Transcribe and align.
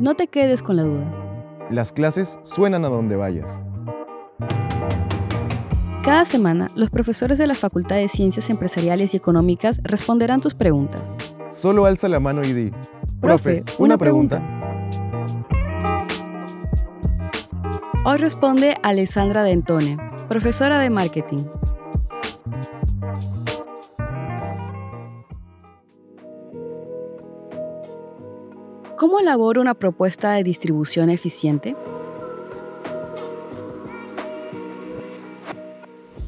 No 0.00 0.14
te 0.14 0.28
quedes 0.28 0.62
con 0.62 0.76
la 0.76 0.84
duda. 0.84 1.68
Las 1.70 1.92
clases 1.92 2.38
suenan 2.40 2.86
a 2.86 2.88
donde 2.88 3.16
vayas. 3.16 3.62
Cada 6.02 6.24
semana, 6.24 6.70
los 6.74 6.88
profesores 6.88 7.36
de 7.36 7.46
la 7.46 7.52
Facultad 7.52 7.96
de 7.96 8.08
Ciencias 8.08 8.48
Empresariales 8.48 9.12
y 9.12 9.18
Económicas 9.18 9.78
responderán 9.82 10.40
tus 10.40 10.54
preguntas. 10.54 11.02
Solo 11.50 11.84
alza 11.84 12.08
la 12.08 12.18
mano 12.18 12.40
y 12.42 12.54
di, 12.54 12.72
Profe, 13.20 13.62
una 13.78 13.98
pregunta. 13.98 14.42
Hoy 18.06 18.16
responde 18.16 18.78
Alessandra 18.82 19.42
Dentone, 19.42 19.98
profesora 20.30 20.78
de 20.78 20.88
marketing. 20.88 21.44
¿Cómo 29.00 29.18
elaboro 29.18 29.62
una 29.62 29.72
propuesta 29.72 30.32
de 30.32 30.44
distribución 30.44 31.08
eficiente? 31.08 31.74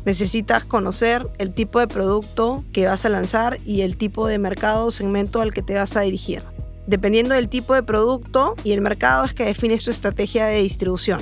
Necesitas 0.06 0.64
conocer 0.64 1.28
el 1.36 1.52
tipo 1.52 1.80
de 1.80 1.86
producto 1.86 2.64
que 2.72 2.86
vas 2.86 3.04
a 3.04 3.10
lanzar 3.10 3.58
y 3.66 3.82
el 3.82 3.98
tipo 3.98 4.26
de 4.26 4.38
mercado 4.38 4.86
o 4.86 4.90
segmento 4.90 5.42
al 5.42 5.52
que 5.52 5.60
te 5.60 5.74
vas 5.74 5.96
a 5.96 6.00
dirigir. 6.00 6.44
Dependiendo 6.86 7.34
del 7.34 7.50
tipo 7.50 7.74
de 7.74 7.82
producto 7.82 8.54
y 8.64 8.72
el 8.72 8.80
mercado 8.80 9.26
es 9.26 9.34
que 9.34 9.44
defines 9.44 9.84
tu 9.84 9.90
estrategia 9.90 10.46
de 10.46 10.62
distribución. 10.62 11.20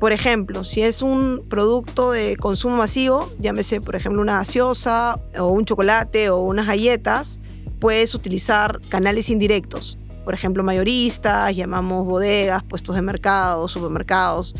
Por 0.00 0.10
ejemplo, 0.10 0.64
si 0.64 0.82
es 0.82 1.02
un 1.02 1.44
producto 1.48 2.10
de 2.10 2.36
consumo 2.36 2.78
masivo, 2.78 3.30
llámese 3.38 3.80
por 3.80 3.94
ejemplo 3.94 4.20
una 4.20 4.38
gaseosa 4.38 5.20
o 5.38 5.46
un 5.46 5.66
chocolate 5.66 6.30
o 6.30 6.40
unas 6.40 6.66
galletas, 6.66 7.38
puedes 7.78 8.12
utilizar 8.16 8.80
canales 8.88 9.30
indirectos 9.30 9.98
por 10.24 10.34
ejemplo, 10.34 10.64
mayoristas, 10.64 11.54
llamamos 11.54 12.04
bodegas, 12.04 12.62
puestos 12.64 12.96
de 12.96 13.02
mercado, 13.02 13.68
supermercados. 13.68 14.54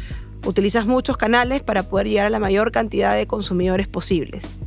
Utilizas 0.46 0.86
muchos 0.86 1.16
canales 1.16 1.62
para 1.62 1.84
poder 1.84 2.08
llegar 2.08 2.26
a 2.26 2.30
la 2.30 2.38
mayor 2.38 2.70
cantidad 2.70 3.16
de 3.16 3.26
consumidores 3.26 3.88
posibles. 3.88 4.58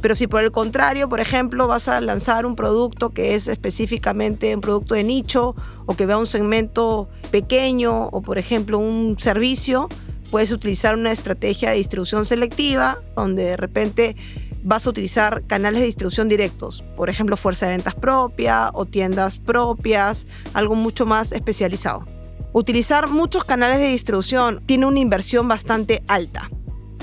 Pero 0.00 0.14
si 0.14 0.26
por 0.26 0.44
el 0.44 0.50
contrario, 0.50 1.08
por 1.08 1.20
ejemplo, 1.20 1.66
vas 1.66 1.88
a 1.88 2.00
lanzar 2.00 2.46
un 2.46 2.54
producto 2.54 3.10
que 3.10 3.34
es 3.34 3.48
específicamente 3.48 4.54
un 4.54 4.60
producto 4.60 4.94
de 4.94 5.04
nicho 5.04 5.56
o 5.86 5.96
que 5.96 6.06
vea 6.06 6.18
un 6.18 6.26
segmento 6.26 7.08
pequeño 7.30 8.06
o 8.06 8.22
por 8.22 8.38
ejemplo 8.38 8.78
un 8.78 9.16
servicio, 9.18 9.88
puedes 10.30 10.52
utilizar 10.52 10.94
una 10.94 11.12
estrategia 11.12 11.70
de 11.70 11.76
distribución 11.76 12.26
selectiva 12.26 12.98
donde 13.16 13.44
de 13.44 13.56
repente 13.56 14.16
vas 14.66 14.84
a 14.84 14.90
utilizar 14.90 15.44
canales 15.46 15.80
de 15.80 15.86
distribución 15.86 16.28
directos, 16.28 16.82
por 16.96 17.08
ejemplo, 17.08 17.36
fuerza 17.36 17.66
de 17.66 17.72
ventas 17.72 17.94
propia 17.94 18.70
o 18.74 18.84
tiendas 18.84 19.38
propias, 19.38 20.26
algo 20.54 20.74
mucho 20.74 21.06
más 21.06 21.30
especializado. 21.30 22.04
Utilizar 22.52 23.08
muchos 23.08 23.44
canales 23.44 23.78
de 23.78 23.86
distribución 23.86 24.60
tiene 24.66 24.86
una 24.86 24.98
inversión 24.98 25.46
bastante 25.46 26.02
alta. 26.08 26.50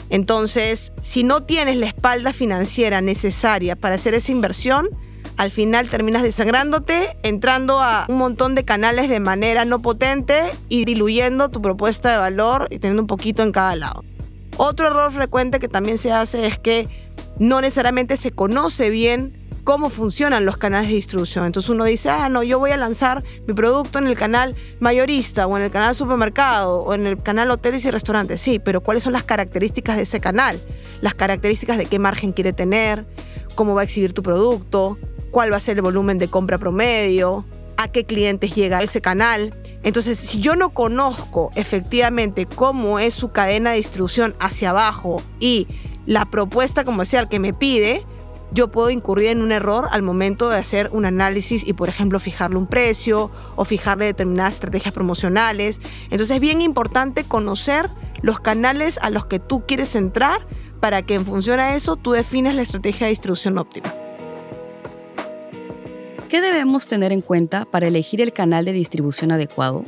Entonces, 0.09 0.91
si 1.01 1.23
no 1.23 1.43
tienes 1.43 1.77
la 1.77 1.85
espalda 1.85 2.33
financiera 2.33 2.99
necesaria 2.99 3.77
para 3.77 3.95
hacer 3.95 4.13
esa 4.13 4.33
inversión, 4.33 4.89
al 5.37 5.49
final 5.49 5.89
terminas 5.89 6.21
desangrándote, 6.21 7.15
entrando 7.23 7.79
a 7.79 8.05
un 8.09 8.17
montón 8.17 8.55
de 8.55 8.65
canales 8.65 9.07
de 9.07 9.21
manera 9.21 9.63
no 9.63 9.81
potente 9.81 10.51
y 10.67 10.83
diluyendo 10.83 11.49
tu 11.49 11.61
propuesta 11.61 12.11
de 12.11 12.17
valor 12.17 12.67
y 12.71 12.79
teniendo 12.79 13.03
un 13.03 13.07
poquito 13.07 13.41
en 13.41 13.53
cada 13.53 13.77
lado. 13.77 14.03
Otro 14.57 14.87
error 14.87 15.11
frecuente 15.11 15.59
que 15.59 15.67
también 15.67 15.97
se 15.97 16.11
hace 16.11 16.45
es 16.45 16.59
que 16.59 16.87
no 17.43 17.59
necesariamente 17.59 18.15
se 18.15 18.31
conoce 18.31 18.89
bien 18.89 19.37
cómo 19.65 19.89
funcionan 19.89 20.45
los 20.45 20.57
canales 20.57 20.89
de 20.89 20.95
distribución. 20.95 21.45
Entonces 21.45 21.69
uno 21.69 21.83
dice, 21.83 22.09
ah, 22.09 22.29
no, 22.29 22.41
yo 22.41 22.57
voy 22.57 22.71
a 22.71 22.77
lanzar 22.77 23.21
mi 23.45 23.53
producto 23.53 23.99
en 23.99 24.07
el 24.07 24.15
canal 24.15 24.55
mayorista 24.79 25.45
o 25.45 25.57
en 25.57 25.63
el 25.63 25.71
canal 25.71 25.93
supermercado 25.93 26.81
o 26.81 26.93
en 26.93 27.05
el 27.05 27.21
canal 27.21 27.51
hoteles 27.51 27.83
y 27.83 27.91
restaurantes. 27.91 28.39
Sí, 28.39 28.59
pero 28.59 28.81
¿cuáles 28.81 29.03
son 29.03 29.11
las 29.11 29.23
características 29.23 29.97
de 29.97 30.03
ese 30.03 30.21
canal? 30.21 30.61
Las 31.01 31.15
características 31.15 31.77
de 31.77 31.85
qué 31.85 31.99
margen 31.99 32.31
quiere 32.31 32.53
tener, 32.53 33.05
cómo 33.55 33.75
va 33.75 33.81
a 33.81 33.83
exhibir 33.83 34.13
tu 34.13 34.23
producto, 34.23 34.97
cuál 35.31 35.51
va 35.51 35.57
a 35.57 35.61
ser 35.61 35.75
el 35.77 35.81
volumen 35.81 36.19
de 36.19 36.29
compra 36.29 36.57
promedio, 36.57 37.45
a 37.75 37.89
qué 37.89 38.05
clientes 38.05 38.55
llega 38.55 38.83
ese 38.83 39.01
canal. 39.01 39.53
Entonces, 39.83 40.17
si 40.17 40.39
yo 40.39 40.55
no 40.55 40.69
conozco 40.69 41.51
efectivamente 41.55 42.45
cómo 42.45 42.99
es 42.99 43.13
su 43.13 43.31
cadena 43.31 43.71
de 43.71 43.77
distribución 43.77 44.33
hacia 44.39 44.69
abajo 44.69 45.21
y 45.41 45.67
la 46.05 46.25
propuesta 46.25 46.83
comercial 46.83 47.29
que 47.29 47.39
me 47.39 47.53
pide, 47.53 48.05
yo 48.51 48.69
puedo 48.69 48.89
incurrir 48.89 49.29
en 49.29 49.41
un 49.41 49.51
error 49.51 49.87
al 49.91 50.03
momento 50.03 50.49
de 50.49 50.57
hacer 50.57 50.89
un 50.91 51.05
análisis 51.05 51.65
y, 51.65 51.73
por 51.73 51.89
ejemplo, 51.89 52.19
fijarle 52.19 52.57
un 52.57 52.67
precio 52.67 53.31
o 53.55 53.65
fijarle 53.65 54.05
determinadas 54.05 54.55
estrategias 54.55 54.93
promocionales. 54.93 55.81
Entonces 56.11 56.35
es 56.35 56.39
bien 56.39 56.61
importante 56.61 57.23
conocer 57.23 57.89
los 58.21 58.39
canales 58.39 58.99
a 59.01 59.09
los 59.09 59.25
que 59.25 59.39
tú 59.39 59.65
quieres 59.65 59.95
entrar 59.95 60.45
para 60.79 61.01
que 61.01 61.15
en 61.15 61.25
función 61.25 61.59
a 61.59 61.75
eso 61.75 61.95
tú 61.95 62.11
defines 62.11 62.55
la 62.55 62.61
estrategia 62.61 63.07
de 63.07 63.11
distribución 63.11 63.57
óptima. 63.57 63.93
¿Qué 66.29 66.41
debemos 66.41 66.87
tener 66.87 67.11
en 67.11 67.21
cuenta 67.21 67.65
para 67.65 67.87
elegir 67.87 68.19
el 68.21 68.33
canal 68.33 68.65
de 68.65 68.71
distribución 68.71 69.31
adecuado? 69.31 69.85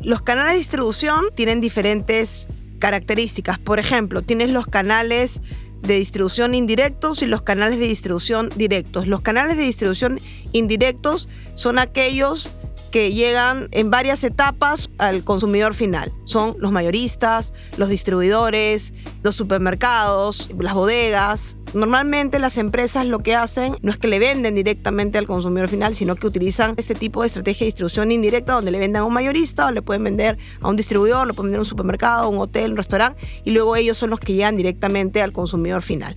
Los 0.00 0.22
canales 0.22 0.52
de 0.52 0.58
distribución 0.58 1.26
tienen 1.34 1.60
diferentes 1.60 2.48
características. 2.78 3.58
Por 3.58 3.78
ejemplo, 3.78 4.22
tienes 4.22 4.50
los 4.50 4.66
canales 4.66 5.40
de 5.82 5.94
distribución 5.94 6.54
indirectos 6.54 7.22
y 7.22 7.26
los 7.26 7.42
canales 7.42 7.78
de 7.78 7.86
distribución 7.86 8.50
directos. 8.56 9.06
Los 9.06 9.20
canales 9.20 9.56
de 9.56 9.62
distribución 9.62 10.20
indirectos 10.52 11.28
son 11.54 11.78
aquellos 11.78 12.50
que 12.90 13.12
llegan 13.12 13.68
en 13.72 13.90
varias 13.90 14.24
etapas 14.24 14.90
al 14.98 15.24
consumidor 15.24 15.74
final. 15.74 16.12
Son 16.24 16.56
los 16.58 16.72
mayoristas, 16.72 17.52
los 17.76 17.88
distribuidores, 17.88 18.92
los 19.22 19.36
supermercados, 19.36 20.48
las 20.58 20.74
bodegas. 20.74 21.56
Normalmente 21.74 22.38
las 22.38 22.58
empresas 22.58 23.06
lo 23.06 23.18
que 23.18 23.34
hacen 23.34 23.76
no 23.82 23.90
es 23.90 23.98
que 23.98 24.08
le 24.08 24.18
venden 24.18 24.54
directamente 24.54 25.18
al 25.18 25.26
consumidor 25.26 25.68
final, 25.68 25.94
sino 25.94 26.14
que 26.16 26.26
utilizan 26.26 26.74
este 26.76 26.94
tipo 26.94 27.22
de 27.22 27.26
estrategia 27.26 27.64
de 27.64 27.66
distribución 27.66 28.12
indirecta 28.12 28.54
donde 28.54 28.70
le 28.70 28.78
venden 28.78 29.02
a 29.02 29.04
un 29.04 29.12
mayorista 29.12 29.66
o 29.66 29.72
le 29.72 29.82
pueden 29.82 30.04
vender 30.04 30.38
a 30.60 30.68
un 30.68 30.76
distribuidor, 30.76 31.26
le 31.26 31.34
pueden 31.34 31.48
vender 31.50 31.58
a 31.58 31.62
un 31.62 31.66
supermercado, 31.66 32.28
un 32.28 32.38
hotel, 32.38 32.70
un 32.70 32.76
restaurante 32.76 33.20
y 33.44 33.50
luego 33.50 33.76
ellos 33.76 33.98
son 33.98 34.10
los 34.10 34.20
que 34.20 34.32
llegan 34.32 34.56
directamente 34.56 35.22
al 35.22 35.32
consumidor 35.32 35.82
final. 35.82 36.16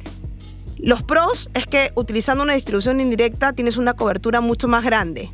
Los 0.77 1.03
pros 1.03 1.49
es 1.53 1.67
que 1.67 1.91
utilizando 1.95 2.41
una 2.41 2.53
distribución 2.53 3.01
indirecta 3.01 3.51
tienes 3.51 3.75
una 3.75 3.95
cobertura 3.95 4.39
mucho 4.39 4.69
más 4.69 4.85
grande. 4.85 5.29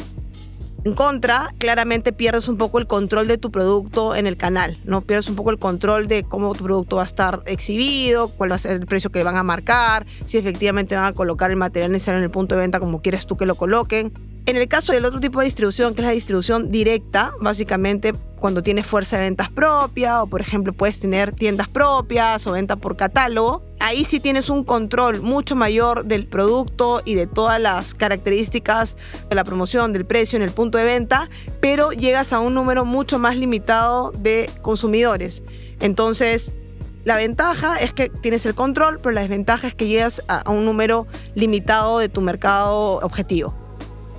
En 0.85 0.93
contra, 0.93 1.51
claramente 1.57 2.13
pierdes 2.13 2.47
un 2.47 2.57
poco 2.57 2.77
el 2.77 2.85
control 2.85 3.27
de 3.27 3.39
tu 3.39 3.49
producto 3.49 4.15
en 4.15 4.27
el 4.27 4.37
canal, 4.37 4.79
¿no? 4.83 5.01
Pierdes 5.01 5.27
un 5.27 5.35
poco 5.35 5.49
el 5.49 5.57
control 5.57 6.07
de 6.07 6.21
cómo 6.21 6.53
tu 6.53 6.63
producto 6.63 6.97
va 6.97 7.01
a 7.01 7.05
estar 7.05 7.41
exhibido, 7.47 8.27
cuál 8.27 8.51
va 8.51 8.55
a 8.57 8.59
ser 8.59 8.73
el 8.73 8.85
precio 8.85 9.11
que 9.11 9.23
van 9.23 9.35
a 9.35 9.41
marcar, 9.41 10.05
si 10.25 10.37
efectivamente 10.37 10.95
van 10.95 11.05
a 11.05 11.13
colocar 11.13 11.49
el 11.49 11.57
material 11.57 11.91
necesario 11.91 12.19
en 12.19 12.25
el 12.25 12.29
punto 12.29 12.53
de 12.53 12.61
venta 12.61 12.79
como 12.79 13.01
quieres 13.01 13.25
tú 13.25 13.35
que 13.35 13.47
lo 13.47 13.55
coloquen. 13.55 14.13
En 14.45 14.57
el 14.57 14.67
caso 14.67 14.93
del 14.93 15.05
otro 15.05 15.19
tipo 15.19 15.39
de 15.39 15.45
distribución, 15.45 15.95
que 15.95 16.01
es 16.01 16.05
la 16.05 16.13
distribución 16.13 16.69
directa, 16.69 17.33
básicamente 17.41 18.13
cuando 18.35 18.61
tienes 18.61 18.85
fuerza 18.85 19.15
de 19.15 19.23
ventas 19.23 19.49
propia 19.49 20.21
o 20.21 20.27
por 20.27 20.39
ejemplo 20.39 20.71
puedes 20.71 20.99
tener 20.99 21.31
tiendas 21.31 21.67
propias 21.67 22.45
o 22.45 22.51
venta 22.51 22.75
por 22.75 22.95
catálogo, 22.95 23.63
ahí 23.85 24.03
sí 24.03 24.19
tienes 24.19 24.49
un 24.49 24.63
control 24.63 25.21
mucho 25.21 25.55
mayor 25.55 26.05
del 26.05 26.25
producto 26.25 27.03
y 27.05 27.13
de 27.13 27.27
todas 27.27 27.61
las 27.61 27.93
características 27.93 28.97
de 29.29 29.35
la 29.35 29.43
promoción, 29.43 29.93
del 29.93 30.07
precio 30.07 30.37
en 30.37 30.41
el 30.41 30.49
punto 30.49 30.79
de 30.79 30.85
venta, 30.85 31.29
pero 31.59 31.91
llegas 31.91 32.33
a 32.33 32.39
un 32.39 32.55
número 32.55 32.83
mucho 32.83 33.19
más 33.19 33.37
limitado 33.37 34.11
de 34.17 34.49
consumidores. 34.63 35.43
Entonces, 35.79 36.51
la 37.03 37.15
ventaja 37.15 37.77
es 37.77 37.93
que 37.93 38.09
tienes 38.09 38.47
el 38.47 38.55
control, 38.55 38.99
pero 39.01 39.13
la 39.13 39.21
desventaja 39.21 39.67
es 39.67 39.75
que 39.75 39.87
llegas 39.87 40.23
a 40.27 40.49
un 40.49 40.65
número 40.65 41.05
limitado 41.35 41.99
de 41.99 42.09
tu 42.09 42.21
mercado 42.21 42.95
objetivo. 43.03 43.53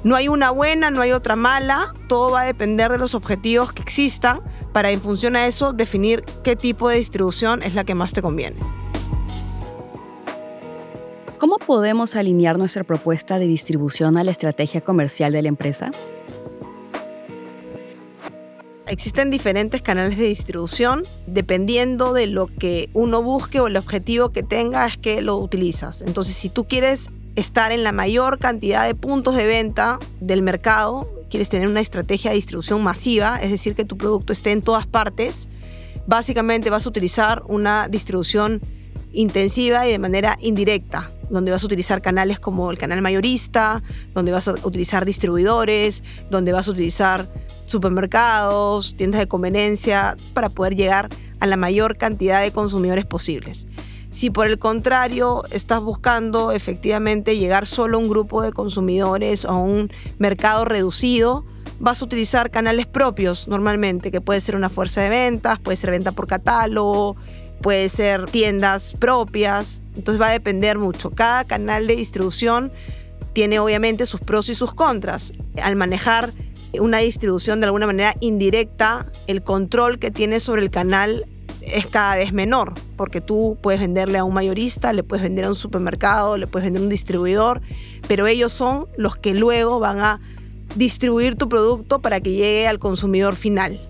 No 0.05 0.14
hay 0.14 0.29
una 0.29 0.52
buena, 0.52 0.93
no 0.93 1.00
hay 1.00 1.11
otra 1.11 1.35
mala, 1.35 1.93
todo 2.06 2.31
va 2.31 2.43
a 2.43 2.44
depender 2.44 2.93
de 2.93 2.99
los 2.99 3.17
objetivos 3.17 3.73
que 3.73 3.82
existan 3.82 4.43
para 4.73 4.93
en 4.93 5.00
función 5.00 5.35
a 5.35 5.49
eso 5.49 5.73
definir 5.73 6.23
qué 6.44 6.55
tipo 6.55 6.88
de 6.88 6.99
distribución 6.99 7.64
es 7.64 7.75
la 7.75 7.82
que 7.82 7.96
más 7.96 8.12
te 8.12 8.23
conviene. 8.23 8.61
¿Cómo 11.38 11.59
podemos 11.59 12.17
alinear 12.17 12.56
nuestra 12.56 12.83
propuesta 12.83 13.38
de 13.38 13.47
distribución 13.47 14.17
a 14.17 14.25
la 14.25 14.31
estrategia 14.31 14.81
comercial 14.81 15.33
de 15.33 15.43
la 15.43 15.49
empresa? 15.49 15.93
Existen 18.87 19.31
diferentes 19.31 19.83
canales 19.83 20.17
de 20.17 20.25
distribución, 20.25 21.05
dependiendo 21.27 22.15
de 22.15 22.27
lo 22.27 22.47
que 22.47 22.88
uno 22.94 23.23
busque 23.23 23.61
o 23.61 23.67
el 23.67 23.77
objetivo 23.77 24.31
que 24.31 24.43
tenga 24.43 24.87
es 24.87 24.97
que 24.97 25.21
lo 25.21 25.37
utilizas. 25.37 26.00
Entonces, 26.00 26.37
si 26.37 26.49
tú 26.49 26.67
quieres 26.67 27.11
estar 27.35 27.71
en 27.71 27.85
la 27.85 27.93
mayor 27.93 28.38
cantidad 28.38 28.87
de 28.87 28.94
puntos 28.94 29.37
de 29.37 29.44
venta 29.44 29.99
del 30.21 30.41
mercado, 30.41 31.06
quieres 31.29 31.50
tener 31.50 31.69
una 31.69 31.81
estrategia 31.81 32.31
de 32.31 32.37
distribución 32.37 32.83
masiva, 32.83 33.43
es 33.43 33.50
decir, 33.50 33.75
que 33.75 33.85
tu 33.85 33.99
producto 33.99 34.33
esté 34.33 34.53
en 34.53 34.62
todas 34.62 34.87
partes, 34.87 35.49
básicamente 36.06 36.71
vas 36.71 36.87
a 36.87 36.88
utilizar 36.88 37.43
una 37.47 37.88
distribución 37.88 38.62
intensiva 39.12 39.87
y 39.87 39.93
de 39.93 39.99
manera 39.99 40.38
indirecta. 40.41 41.11
Donde 41.31 41.50
vas 41.52 41.62
a 41.62 41.67
utilizar 41.67 42.02
canales 42.02 42.38
como 42.40 42.70
el 42.70 42.78
canal 42.78 43.02
mayorista, 43.02 43.82
donde 44.14 44.32
vas 44.32 44.49
a 44.49 44.52
utilizar 44.52 45.05
distribuidores, 45.05 46.02
donde 46.31 46.52
vas 46.52 46.69
a 46.69 46.70
utilizar 46.70 47.28
supermercados, 47.64 48.94
tiendas 48.96 49.20
de 49.20 49.28
conveniencia, 49.28 50.17
para 50.34 50.49
poder 50.49 50.76
llegar 50.76 51.08
a 51.40 51.46
la 51.46 51.56
mayor 51.56 51.96
cantidad 51.96 52.43
de 52.43 52.52
consumidores 52.52 53.05
posibles. 53.05 53.67
Si 54.11 54.31
por 54.31 54.46
el 54.46 54.58
contrario 54.58 55.43
estás 55.50 55.82
buscando 55.82 56.52
efectivamente 56.52 57.37
llegar 57.37 57.67
solo 57.67 57.99
a 57.99 58.00
un 58.00 58.08
grupo 58.08 58.43
de 58.43 58.52
consumidores 58.52 59.44
o 59.44 59.50
a 59.50 59.58
un 59.58 59.90
mercado 60.19 60.64
reducido, 60.64 61.44
vas 61.78 62.00
a 62.00 62.05
utilizar 62.05 62.50
canales 62.50 62.87
propios 62.87 63.49
normalmente, 63.49 64.11
que 64.11 64.20
puede 64.20 64.40
ser 64.40 64.56
una 64.56 64.70
fuerza 64.70 65.02
de 65.02 65.11
ventas, 65.11 65.58
puede 65.58 65.76
ser 65.76 65.90
venta 65.90 66.12
por 66.12 66.26
catálogo, 66.26 67.17
puede 67.61 67.88
ser 67.88 68.26
tiendas 68.26 68.94
propias, 68.99 69.82
entonces 69.94 70.20
va 70.20 70.29
a 70.29 70.32
depender 70.32 70.79
mucho. 70.79 71.11
Cada 71.11 71.44
canal 71.44 71.87
de 71.87 71.97
distribución 71.97 72.73
tiene 73.32 73.58
obviamente 73.58 74.06
sus 74.06 74.20
pros 74.20 74.49
y 74.49 74.55
sus 74.55 74.75
contras. 74.75 75.32
Al 75.62 75.76
manejar 75.76 76.32
una 76.81 76.99
distribución 76.99 77.61
de 77.61 77.67
alguna 77.67 77.87
manera 77.87 78.14
indirecta, 78.20 79.12
el 79.26 79.43
control 79.43 79.99
que 79.99 80.11
tiene 80.11 80.41
sobre 80.41 80.62
el 80.62 80.70
canal 80.70 81.26
es 81.61 81.87
cada 81.87 82.17
vez 82.17 82.32
menor, 82.32 82.75
porque 82.97 83.20
tú 83.20 83.59
puedes 83.61 83.81
venderle 83.81 84.19
a 84.19 84.25
un 84.25 84.35
mayorista, 84.35 84.93
le 84.93 85.02
puedes 85.02 85.23
vender 85.23 85.47
a 85.47 85.49
un 85.49 85.56
supermercado, 85.56 86.37
le 86.37 86.47
puedes 86.47 86.67
vender 86.67 86.81
a 86.81 86.85
un 86.85 86.91
distribuidor, 86.91 87.61
pero 88.06 88.26
ellos 88.26 88.52
son 88.52 88.87
los 88.97 89.17
que 89.17 89.35
luego 89.35 89.81
van 89.81 89.99
a 89.99 90.20
distribuir 90.76 91.37
tu 91.37 91.49
producto 91.49 92.00
para 92.00 92.20
que 92.20 92.31
llegue 92.31 92.69
al 92.69 92.79
consumidor 92.79 93.37
final. 93.37 93.81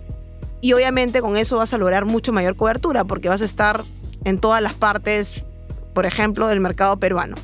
Y 0.61 0.73
obviamente 0.73 1.21
con 1.21 1.37
eso 1.37 1.57
vas 1.57 1.73
a 1.73 1.77
lograr 1.77 2.05
mucho 2.05 2.33
mayor 2.33 2.55
cobertura, 2.55 3.05
porque 3.05 3.29
vas 3.29 3.41
a 3.41 3.45
estar 3.45 3.83
en 4.25 4.39
todas 4.39 4.61
las 4.61 4.73
partes, 4.73 5.45
por 5.93 6.05
ejemplo, 6.05 6.47
del 6.47 6.59
mercado 6.59 6.97
peruano. 6.97 7.35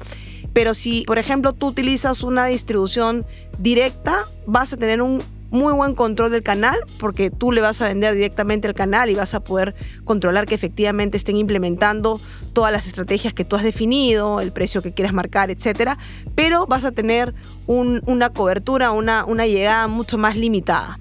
Pero 0.54 0.74
si, 0.74 1.04
por 1.06 1.18
ejemplo, 1.18 1.54
tú 1.54 1.68
utilizas 1.68 2.24
una 2.24 2.46
distribución 2.46 3.26
directa, 3.58 4.28
vas 4.46 4.74
a 4.74 4.78
tener 4.78 5.02
un 5.02 5.22
muy 5.54 5.72
buen 5.74 5.94
control 5.94 6.32
del 6.32 6.42
canal 6.42 6.80
porque 6.98 7.30
tú 7.30 7.52
le 7.52 7.62
vas 7.62 7.80
a 7.82 7.88
vender 7.88 8.16
directamente 8.16 8.68
al 8.68 8.74
canal 8.74 9.12
y 9.12 9.16
vas 9.16 9.36
a 9.36 9.40
poder 9.40 9.76
controlar 10.04 10.48
que 10.48 10.56
efectivamente 10.56 11.16
estén 11.16 11.38
implementando 11.38 12.20
todas 12.54 12.72
las 12.72 12.88
estrategias 12.88 13.34
que 13.34 13.46
tú 13.46 13.56
has 13.56 13.62
definido, 13.62 14.42
el 14.42 14.52
precio 14.52 14.82
que 14.82 14.94
quieras 14.94 15.14
marcar, 15.14 15.52
etcétera, 15.52 16.00
pero 16.34 16.66
vas 16.66 16.86
a 16.86 16.92
tener 16.92 17.36
una 17.68 18.32
cobertura, 18.32 18.92
una, 18.92 19.26
una 19.26 19.46
llegada 19.46 19.88
mucho 19.88 20.18
más 20.18 20.36
limitada. 20.36 20.98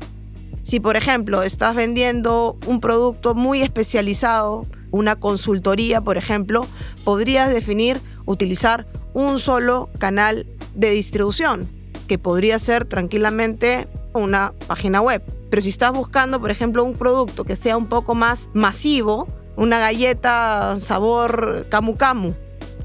Si 0.62 0.78
por 0.78 0.96
ejemplo 0.96 1.42
estás 1.42 1.74
vendiendo 1.74 2.56
un 2.66 2.80
producto 2.80 3.34
muy 3.34 3.62
especializado, 3.62 4.66
una 4.90 5.16
consultoría 5.16 6.00
por 6.00 6.16
ejemplo, 6.16 6.66
podrías 7.04 7.50
definir 7.50 8.00
utilizar 8.26 8.86
un 9.12 9.38
solo 9.38 9.90
canal 9.98 10.46
de 10.74 10.90
distribución, 10.90 11.68
que 12.06 12.18
podría 12.18 12.58
ser 12.58 12.84
tranquilamente 12.84 13.88
una 14.14 14.52
página 14.66 15.00
web. 15.00 15.22
Pero 15.50 15.62
si 15.62 15.68
estás 15.68 15.92
buscando, 15.92 16.40
por 16.40 16.50
ejemplo, 16.50 16.84
un 16.84 16.94
producto 16.94 17.44
que 17.44 17.56
sea 17.56 17.76
un 17.76 17.88
poco 17.88 18.14
más 18.14 18.48
masivo, 18.54 19.26
una 19.56 19.78
galleta 19.78 20.78
sabor 20.80 21.66
camu 21.68 21.96
camu, 21.96 22.34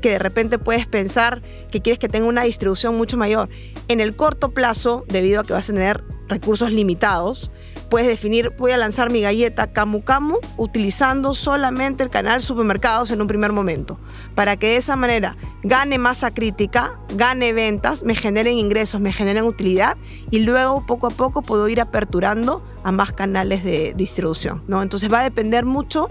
que 0.01 0.11
de 0.11 0.19
repente 0.19 0.59
puedes 0.59 0.87
pensar 0.87 1.41
que 1.71 1.81
quieres 1.81 1.99
que 1.99 2.09
tenga 2.09 2.27
una 2.27 2.43
distribución 2.43 2.97
mucho 2.97 3.17
mayor. 3.17 3.49
En 3.87 4.01
el 4.01 4.15
corto 4.15 4.51
plazo, 4.51 5.05
debido 5.07 5.41
a 5.41 5.43
que 5.43 5.53
vas 5.53 5.69
a 5.69 5.73
tener 5.73 6.03
recursos 6.27 6.71
limitados, 6.71 7.51
puedes 7.89 8.07
definir, 8.07 8.53
voy 8.57 8.71
a 8.71 8.77
lanzar 8.77 9.11
mi 9.11 9.21
galleta 9.21 9.71
Camu 9.71 10.03
Camu 10.03 10.37
utilizando 10.57 11.33
solamente 11.33 12.03
el 12.03 12.09
canal 12.09 12.41
supermercados 12.41 13.11
en 13.11 13.21
un 13.21 13.27
primer 13.27 13.53
momento, 13.53 13.99
para 14.35 14.57
que 14.57 14.67
de 14.67 14.77
esa 14.77 14.95
manera 14.95 15.37
gane 15.63 15.97
masa 15.97 16.33
crítica, 16.33 16.99
gane 17.15 17.53
ventas, 17.53 18.03
me 18.03 18.15
generen 18.15 18.57
ingresos, 18.57 19.01
me 19.01 19.13
generen 19.13 19.45
utilidad 19.45 19.97
y 20.31 20.39
luego 20.39 20.85
poco 20.85 21.07
a 21.07 21.11
poco 21.11 21.41
puedo 21.41 21.67
ir 21.69 21.81
aperturando 21.81 22.63
a 22.83 22.91
más 22.91 23.13
canales 23.13 23.63
de 23.63 23.93
distribución. 23.95 24.63
¿no? 24.67 24.81
Entonces 24.81 25.11
va 25.11 25.21
a 25.21 25.23
depender 25.23 25.65
mucho 25.65 26.07